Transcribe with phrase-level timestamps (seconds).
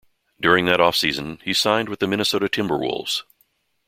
[0.41, 3.21] During that offseason, he signed with the Minnesota Timberwolves.